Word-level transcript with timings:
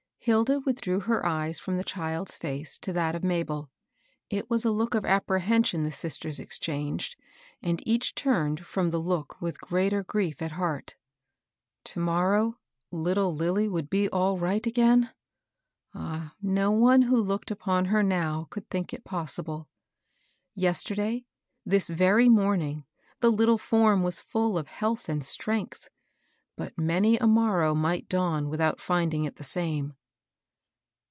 Hilda 0.23 0.59
withdrew 0.59 0.99
her 0.99 1.25
eyes 1.25 1.57
from 1.57 1.77
the 1.77 1.83
child's 1.83 2.37
face 2.37 2.77
to 2.77 2.93
that 2.93 3.15
of 3.15 3.23
Mabel. 3.23 3.71
It 4.29 4.51
was 4.51 4.63
a 4.63 4.69
look 4.69 4.93
of 4.93 5.03
apprehension 5.03 5.81
the 5.81 5.91
sisters 5.91 6.39
exchanged, 6.39 7.15
and 7.63 7.81
each 7.87 8.13
turned 8.13 8.63
from 8.63 8.91
the 8.91 8.99
look 8.99 9.41
with 9.41 9.59
greater 9.59 10.03
grief 10.03 10.39
at 10.43 10.51
heart. 10.51 10.95
To 11.85 11.99
morrow, 11.99 12.59
little 12.91 13.33
Lilly 13.33 13.67
would 13.67 13.89
be 13.89 14.07
all 14.09 14.37
right 14.37 14.63
again? 14.67 15.09
Ah 15.95 16.35
1 16.41 16.53
no 16.53 16.69
one 16.69 17.01
who 17.01 17.19
looked 17.19 17.49
upon 17.49 17.85
her 17.85 18.03
now 18.03 18.45
could 18.51 18.69
think 18.69 18.93
it 18.93 19.03
possible. 19.03 19.69
Yesterday, 20.53 21.21
—^ 21.25 21.25
this 21.65 21.89
very 21.89 22.29
morning, 22.29 22.85
the 23.21 23.31
Kttle 23.31 23.59
form 23.59 24.03
was 24.03 24.21
fiill 24.21 24.59
of 24.59 24.67
health 24.67 25.09
and 25.09 25.25
strength; 25.25 25.89
but 26.55 26.77
many 26.77 27.17
a 27.17 27.25
morrow 27.25 27.73
might 27.73 28.07
dawn 28.07 28.49
with 28.49 28.61
out 28.61 28.79
finding 28.79 29.23
it 29.25 29.37
the 29.37 29.43
same. 29.43 29.95